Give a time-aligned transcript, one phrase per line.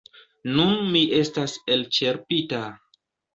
[0.53, 2.65] Nun mi estas elĉerpita.